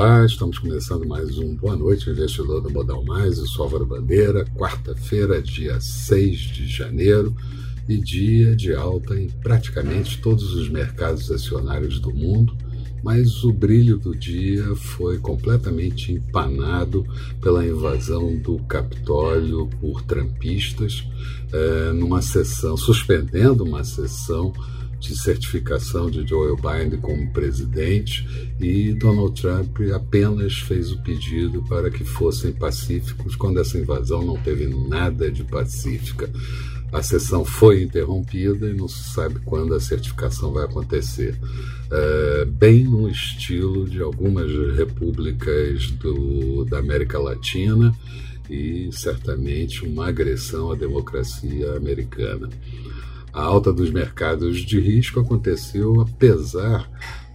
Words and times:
Olá, 0.00 0.24
estamos 0.24 0.58
começando 0.58 1.06
mais 1.06 1.36
um 1.36 1.54
Boa 1.54 1.76
Noite, 1.76 2.08
investidor 2.08 2.62
do 2.62 2.70
Modal 2.70 3.04
Mais. 3.04 3.36
Eu 3.36 3.46
sou 3.46 3.64
Álvaro 3.64 3.84
Bandeira, 3.84 4.46
quarta-feira, 4.56 5.42
dia 5.42 5.78
6 5.78 6.38
de 6.40 6.66
janeiro, 6.66 7.36
e 7.86 7.98
dia 7.98 8.56
de 8.56 8.72
alta 8.72 9.14
em 9.20 9.28
praticamente 9.28 10.16
todos 10.22 10.54
os 10.54 10.70
mercados 10.70 11.30
acionários 11.30 12.00
do 12.00 12.10
mundo, 12.14 12.56
mas 13.04 13.44
o 13.44 13.52
brilho 13.52 13.98
do 13.98 14.16
dia 14.16 14.74
foi 14.74 15.18
completamente 15.18 16.12
empanado 16.12 17.04
pela 17.42 17.66
invasão 17.66 18.38
do 18.38 18.58
Capitólio 18.60 19.68
por 19.82 20.00
trampistas, 20.00 21.06
é, 21.52 21.92
numa 21.92 22.22
sessão, 22.22 22.74
suspendendo 22.74 23.64
uma 23.64 23.84
sessão 23.84 24.50
de 25.00 25.16
certificação 25.18 26.10
de 26.10 26.26
Joe 26.26 26.54
Biden 26.56 27.00
como 27.00 27.32
presidente 27.32 28.26
e 28.60 28.92
Donald 28.92 29.40
Trump 29.40 29.78
apenas 29.94 30.58
fez 30.58 30.92
o 30.92 31.02
pedido 31.02 31.62
para 31.68 31.90
que 31.90 32.04
fossem 32.04 32.52
pacíficos 32.52 33.34
quando 33.34 33.60
essa 33.60 33.78
invasão 33.78 34.22
não 34.24 34.36
teve 34.36 34.66
nada 34.66 35.30
de 35.30 35.42
pacífica. 35.42 36.30
A 36.92 37.02
sessão 37.02 37.44
foi 37.44 37.84
interrompida 37.84 38.68
e 38.68 38.74
não 38.74 38.88
se 38.88 39.12
sabe 39.14 39.38
quando 39.44 39.74
a 39.74 39.80
certificação 39.80 40.52
vai 40.52 40.64
acontecer. 40.64 41.38
É, 41.90 42.44
bem 42.44 42.84
no 42.84 43.08
estilo 43.08 43.88
de 43.88 44.02
algumas 44.02 44.50
repúblicas 44.76 45.90
do, 45.92 46.64
da 46.64 46.78
América 46.78 47.18
Latina 47.18 47.94
e 48.50 48.90
certamente 48.92 49.84
uma 49.84 50.08
agressão 50.08 50.72
à 50.72 50.74
democracia 50.74 51.76
americana. 51.76 52.48
A 53.32 53.42
alta 53.42 53.72
dos 53.72 53.90
mercados 53.90 54.60
de 54.60 54.80
risco 54.80 55.20
aconteceu 55.20 56.00
apesar 56.00 56.90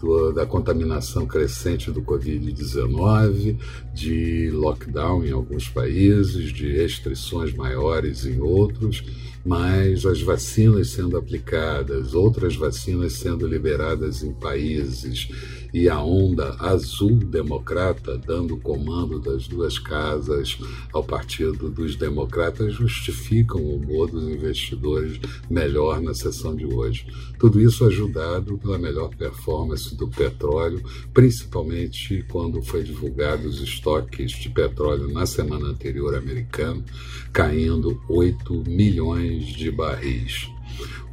do, 0.00 0.32
da 0.32 0.46
contaminação 0.46 1.26
crescente 1.26 1.90
do 1.90 2.02
Covid-19, 2.02 3.58
de 3.94 4.50
lockdown 4.52 5.24
em 5.24 5.32
alguns 5.32 5.68
países, 5.68 6.52
de 6.52 6.72
restrições 6.72 7.54
maiores 7.54 8.24
em 8.24 8.40
outros, 8.40 9.02
mas 9.44 10.04
as 10.04 10.20
vacinas 10.20 10.90
sendo 10.90 11.16
aplicadas, 11.16 12.14
outras 12.14 12.56
vacinas 12.56 13.14
sendo 13.14 13.46
liberadas 13.46 14.22
em 14.22 14.32
países 14.32 15.28
e 15.72 15.88
a 15.88 16.00
onda 16.00 16.56
azul 16.58 17.16
democrata 17.16 18.16
dando 18.16 18.56
comando 18.56 19.18
das 19.18 19.46
duas 19.46 19.78
casas 19.78 20.58
ao 20.92 21.04
Partido 21.04 21.68
dos 21.70 21.96
Democratas 21.96 22.74
justificam 22.74 23.60
o 23.60 23.76
humor 23.76 24.10
dos 24.10 24.24
investidores 24.24 25.20
melhor 25.50 26.00
na 26.00 26.14
sessão 26.14 26.54
de 26.54 26.64
hoje. 26.64 27.06
Tudo 27.38 27.60
isso 27.60 27.84
ajudado 27.84 28.56
pela 28.58 28.78
melhor 28.78 29.14
performance 29.14 29.94
do 29.94 30.08
petróleo, 30.08 30.82
principalmente 31.12 32.24
quando 32.28 32.62
foi 32.62 32.82
divulgado 32.82 33.46
os 33.46 33.60
estoques 33.60 34.32
de 34.32 34.48
petróleo 34.48 35.08
na 35.12 35.26
semana 35.26 35.68
anterior 35.68 36.14
americano, 36.14 36.82
caindo 37.32 38.00
8 38.08 38.64
milhões 38.66 39.27
de 39.36 39.70
barris. 39.70 40.48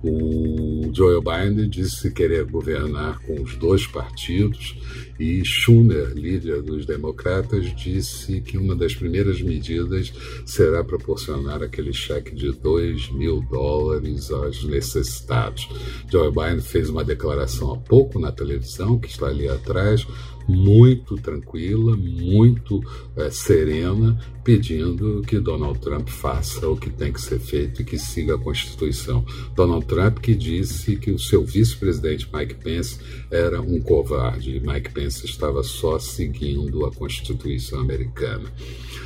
O 0.04 0.92
Joe 0.94 1.20
Biden 1.20 1.68
disse 1.68 2.12
querer 2.12 2.46
governar 2.46 3.20
com 3.22 3.42
os 3.42 3.56
dois 3.56 3.88
partidos 3.88 4.78
e 5.20 5.44
Schumer, 5.44 6.12
líder 6.14 6.62
dos 6.62 6.86
democratas, 6.86 7.76
disse 7.76 8.40
que 8.42 8.58
uma 8.58 8.76
das 8.76 8.94
primeiras 8.94 9.42
medidas 9.42 10.14
será 10.46 10.84
proporcionar 10.84 11.64
aquele 11.64 11.92
cheque 11.92 12.36
de 12.36 12.52
2 12.52 13.14
mil 13.14 13.42
dólares 13.42 14.30
aos 14.30 14.64
necessitados. 14.66 15.68
Joe 16.12 16.30
Biden 16.30 16.62
fez 16.62 16.90
uma 16.90 17.04
declaração 17.04 17.74
há 17.74 17.78
pouco 17.78 18.20
na 18.20 18.32
televisão, 18.32 19.00
que 19.00 19.08
está 19.08 19.28
ali 19.28 19.48
atrás, 19.48 20.06
muito 20.48 21.16
tranquila, 21.16 21.96
muito 21.96 22.84
é, 23.16 23.30
serena, 23.30 24.18
pedindo 24.44 25.22
que 25.28 25.40
Donald 25.40 25.80
Trump 25.80 26.08
faça 26.08 26.68
o 26.68 26.78
que 26.78 26.90
tem 26.90 27.12
que 27.12 27.22
ser 27.22 27.40
feito 27.40 27.82
e 27.82 27.86
que 27.86 27.98
siga 27.98 28.36
a 28.36 28.38
Constituição. 28.38 29.26
Donald 29.56 29.86
Trump 29.86 30.20
que 30.20 30.36
disse 30.36 30.96
que 30.98 31.12
o 31.12 31.20
seu 31.20 31.44
vice-presidente 31.44 32.30
Mike 32.34 32.56
Pence 32.56 33.00
era 33.32 33.62
um 33.62 33.80
covarde 33.82 34.60
Mike 34.60 34.92
Pence 34.92 35.26
estava 35.26 35.64
só 35.64 36.00
seguindo 36.00 36.86
a 36.86 36.92
Constituição 36.92 37.80
americana. 37.80 38.52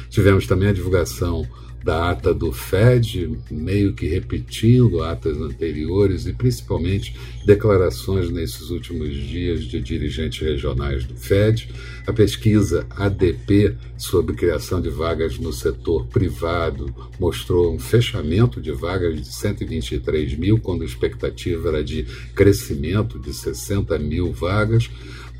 Tivemos 0.09 0.47
também 0.47 0.69
a 0.69 0.73
divulgação 0.73 1.47
da 1.89 2.11
ata 2.11 2.35
do 2.35 2.51
Fed, 2.51 3.35
meio 3.50 3.94
que 3.94 4.05
repetindo 4.07 5.03
atas 5.03 5.41
anteriores 5.41 6.27
e 6.27 6.33
principalmente 6.33 7.16
declarações 7.44 8.29
nesses 8.29 8.69
últimos 8.69 9.16
dias 9.16 9.63
de 9.63 9.81
dirigentes 9.81 10.39
regionais 10.39 11.03
do 11.03 11.16
Fed. 11.16 11.67
A 12.05 12.13
pesquisa 12.13 12.85
ADP 12.91 13.75
sobre 13.97 14.35
criação 14.35 14.79
de 14.79 14.89
vagas 14.89 15.39
no 15.39 15.51
setor 15.51 16.05
privado 16.05 16.94
mostrou 17.19 17.73
um 17.73 17.79
fechamento 17.79 18.61
de 18.61 18.71
vagas 18.71 19.19
de 19.19 19.25
123 19.25 20.35
mil, 20.35 20.59
quando 20.59 20.83
a 20.83 20.85
expectativa 20.85 21.69
era 21.69 21.83
de 21.83 22.06
crescimento 22.35 23.17
de 23.17 23.33
60 23.33 23.97
mil 23.97 24.31
vagas. 24.31 24.91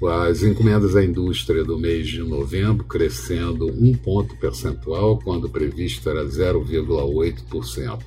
As 0.08 0.44
encomendas 0.44 0.96
à 0.96 1.04
indústria 1.04 1.64
do 1.64 1.78
mês 1.78 2.08
de 2.08 2.24
novembro 2.24 2.86
crescendo 2.86 3.68
um 3.68 3.94
ponto 3.94 4.36
percentual, 4.38 5.20
quando 5.20 5.50
previsto 5.50 6.10
era 6.10 6.26
0,8%. 6.26 8.00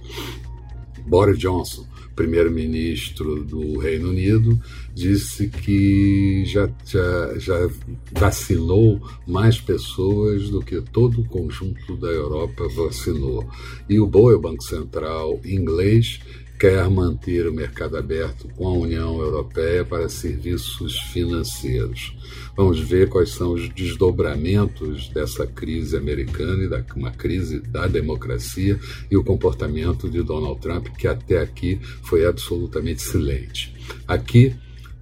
Boris 1.07 1.39
Johnson, 1.39 1.87
primeiro-ministro 2.17 3.45
do 3.45 3.79
Reino 3.79 4.09
Unido, 4.09 4.59
disse 4.95 5.49
que 5.49 6.45
já, 6.47 6.71
já, 6.87 7.39
já 7.39 7.71
vacinou 8.13 9.01
mais 9.27 9.61
pessoas 9.61 10.49
do 10.49 10.61
que 10.61 10.81
todo 10.81 11.21
o 11.21 11.29
conjunto 11.29 11.97
da 11.97 12.09
Europa 12.09 12.69
vacinou. 12.69 13.47
E 13.89 13.99
o 14.01 14.07
BOE, 14.07 14.35
o 14.35 14.41
Banco 14.41 14.63
Central 14.63 15.41
inglês, 15.45 16.21
quer 16.63 16.89
manter 16.89 17.49
o 17.49 17.53
mercado 17.53 17.97
aberto 17.97 18.47
com 18.55 18.69
a 18.69 18.73
União 18.73 19.19
Europeia 19.19 19.85
para 19.85 20.09
serviços 20.09 20.97
financeiros. 21.13 22.17
Vamos 22.57 22.79
ver 22.79 23.09
quais 23.09 23.31
são 23.31 23.53
os 23.53 23.69
desdobramentos 23.71 25.09
dessa 25.09 25.45
crise 25.45 25.97
americana 25.97 26.63
e 26.63 26.69
da 26.69 26.81
uma 26.95 27.11
crise 27.11 27.59
da 27.59 27.89
democracia 27.89 28.79
e 29.11 29.17
o 29.17 29.25
comportamento 29.25 30.09
de 30.09 30.23
Donald 30.23 30.61
Trump, 30.61 30.87
que 30.97 31.09
até 31.09 31.41
aqui 31.41 31.81
foi 32.05 32.25
absolutamente 32.25 33.03
silente. 33.03 33.75
Aqui, 34.07 34.55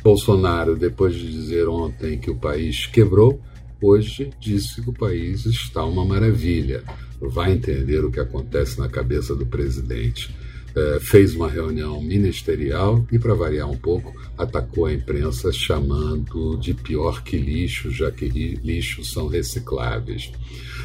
Bolsonaro, 0.02 0.76
depois 0.76 1.14
de 1.14 1.30
dizer 1.30 1.68
ontem 1.68 2.18
que 2.18 2.30
o 2.30 2.36
país 2.36 2.86
quebrou, 2.86 3.38
hoje 3.82 4.30
disse 4.40 4.80
que 4.80 4.88
o 4.88 4.94
país 4.94 5.44
está 5.44 5.84
uma 5.84 6.06
maravilha. 6.06 6.82
Vai 7.20 7.52
entender 7.52 8.02
o 8.02 8.10
que 8.10 8.18
acontece 8.18 8.78
na 8.78 8.88
cabeça 8.88 9.34
do 9.34 9.44
presidente. 9.44 10.34
É, 10.74 11.00
fez 11.00 11.34
uma 11.34 11.48
reunião 11.48 12.00
ministerial 12.00 13.04
e, 13.10 13.18
para 13.18 13.34
variar 13.34 13.68
um 13.68 13.76
pouco, 13.76 14.14
atacou 14.38 14.86
a 14.86 14.92
imprensa 14.92 15.52
chamando 15.52 16.56
de 16.56 16.74
pior 16.74 17.24
que 17.24 17.36
lixo, 17.36 17.90
já 17.90 18.10
que 18.10 18.26
lixos 18.28 19.10
são 19.10 19.26
recicláveis. 19.26 20.30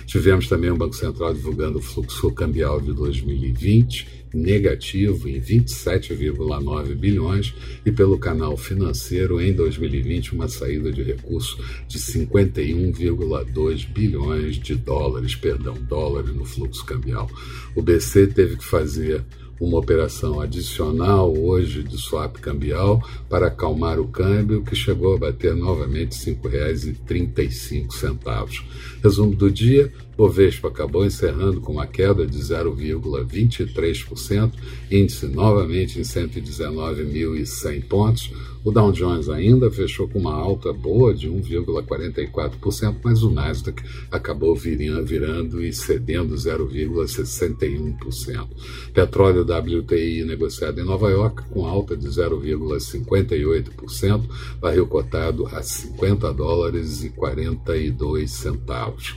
Tivemos 0.06 0.48
também 0.48 0.72
o 0.72 0.78
Banco 0.78 0.96
Central 0.96 1.34
divulgando 1.34 1.80
o 1.80 1.82
fluxo 1.82 2.32
cambial 2.32 2.82
de 2.82 2.94
2020, 2.94 4.26
negativo 4.34 5.30
em 5.30 5.40
27,9 5.40 6.96
bilhões, 6.96 7.54
e 7.86 7.92
pelo 7.92 8.18
canal 8.18 8.58
financeiro, 8.58 9.40
em 9.40 9.54
2020, 9.54 10.34
uma 10.34 10.48
saída 10.48 10.92
de 10.92 11.02
recurso 11.04 11.58
de 11.88 11.98
51,2 11.98 13.88
bilhões 13.88 14.58
de 14.58 14.76
dólares, 14.76 15.36
perdão, 15.36 15.76
dólares 15.76 16.36
no 16.36 16.44
fluxo 16.44 16.86
cambial. 16.86 17.30
O 17.76 17.82
BC 17.82 18.28
teve 18.28 18.58
que 18.58 18.66
fazer 18.66 19.24
uma 19.60 19.78
operação 19.78 20.40
adicional 20.42 21.36
hoje 21.36 21.84
de 21.84 21.98
swap 21.98 22.38
cambial 22.38 23.04
para 23.30 23.48
acalmar 23.48 24.00
o 24.00 24.08
câmbio, 24.08 24.64
que 24.64 24.76
chegou 24.76 25.16
a 25.16 25.18
bater 25.18 25.56
novamente 25.56 26.16
R$ 26.30 26.38
5,35. 26.44 28.64
Resumo 29.04 29.36
do 29.36 29.52
dia: 29.52 29.92
Bovespa 30.18 30.70
acabou 30.70 31.06
encerrando 31.06 31.60
com 31.60 31.74
uma 31.74 31.86
queda 31.86 32.26
de 32.26 32.38
0,23%, 32.38 34.54
índice 34.90 35.28
novamente 35.28 36.00
em 36.00 36.04
119.100 36.04 37.86
pontos. 37.88 38.32
O 38.64 38.72
Dow 38.72 38.90
Jones 38.92 39.30
ainda 39.30 39.70
fechou 39.70 40.08
com 40.08 40.18
uma 40.18 40.34
alta 40.34 40.74
boa 40.74 41.14
de 41.14 41.30
1,44%, 41.30 42.96
mas 43.04 43.22
o 43.22 43.30
Nasdaq 43.30 43.84
acabou 44.10 44.56
virando 44.56 45.64
e 45.64 45.72
cedendo 45.72 46.34
0,61%. 46.34 48.48
Petróleo 48.92 49.44
WTI 49.44 50.24
negociado 50.24 50.82
em 50.82 50.84
Nova 50.84 51.12
York 51.12 51.44
com 51.52 51.68
alta 51.68 51.96
de 51.96 52.08
0,58%, 52.08 54.24
barril 54.60 54.88
cotado 54.88 55.46
a 55.48 55.62
50 55.62 56.34
dólares 56.34 57.04
e 57.04 57.12
42 57.12 58.32
centavos. 58.32 59.16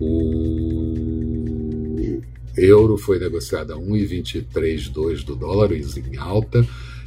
O 0.00 0.94
euro 2.56 2.96
foi 2.98 3.18
negociado 3.18 3.72
a 3.72 3.76
1,232 3.76 5.24
do 5.24 5.36
dólar, 5.36 5.72
em 5.72 6.16
alta, 6.16 6.64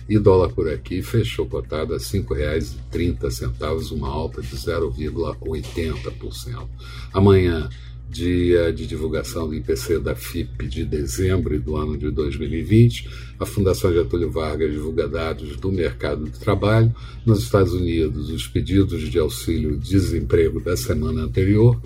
E 0.09 0.19
dólar 0.19 0.49
por 0.49 0.69
aqui 0.69 1.01
fechou 1.01 1.45
cotado 1.45 1.93
a 1.93 1.97
R$ 1.97 2.03
5,30, 2.03 3.91
uma 3.91 4.09
alta 4.09 4.41
de 4.41 4.53
0,80%. 4.55 6.67
Amanhã, 7.13 7.69
dia 8.09 8.73
de 8.73 8.85
divulgação 8.85 9.47
do 9.47 9.55
IPC 9.55 9.99
da 9.99 10.13
FIP 10.13 10.67
de 10.67 10.83
dezembro 10.83 11.57
do 11.61 11.77
ano 11.77 11.97
de 11.97 12.11
2020, 12.11 13.09
a 13.39 13.45
Fundação 13.45 13.93
Getúlio 13.93 14.29
Vargas 14.29 14.69
divulga 14.69 15.07
dados 15.07 15.55
do 15.55 15.71
mercado 15.71 16.25
de 16.25 16.37
trabalho. 16.37 16.93
Nos 17.25 17.43
Estados 17.43 17.71
Unidos, 17.71 18.29
os 18.29 18.45
pedidos 18.47 19.09
de 19.09 19.17
auxílio-desemprego 19.17 20.59
da 20.59 20.75
semana 20.75 21.21
anterior 21.21 21.81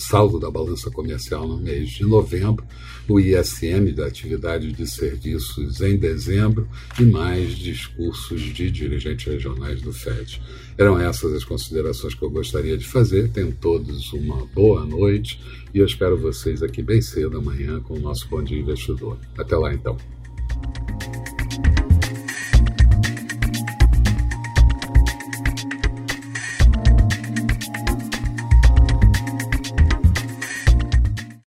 saldo 0.00 0.40
da 0.40 0.50
balança 0.50 0.90
comercial 0.90 1.46
no 1.46 1.58
mês 1.58 1.90
de 1.90 2.04
novembro, 2.04 2.64
o 3.08 3.20
ISM 3.20 3.92
da 3.94 4.06
atividade 4.06 4.72
de 4.72 4.86
serviços 4.86 5.80
em 5.80 5.96
dezembro 5.96 6.68
e 6.98 7.04
mais 7.04 7.56
discursos 7.56 8.40
de 8.40 8.70
dirigentes 8.70 9.26
regionais 9.26 9.82
do 9.82 9.92
FED. 9.92 10.40
Eram 10.78 10.98
essas 10.98 11.32
as 11.34 11.44
considerações 11.44 12.14
que 12.14 12.22
eu 12.22 12.30
gostaria 12.30 12.76
de 12.76 12.86
fazer. 12.86 13.30
Tenham 13.30 13.52
todos 13.52 14.12
uma 14.12 14.46
boa 14.46 14.84
noite 14.84 15.40
e 15.74 15.78
eu 15.78 15.86
espero 15.86 16.16
vocês 16.18 16.62
aqui 16.62 16.82
bem 16.82 17.02
cedo 17.02 17.38
amanhã 17.38 17.80
com 17.80 17.94
o 17.94 18.00
nosso 18.00 18.28
Bom 18.28 18.42
Dia 18.42 18.58
Investidor. 18.58 19.18
Até 19.36 19.56
lá 19.56 19.74
então. 19.74 19.96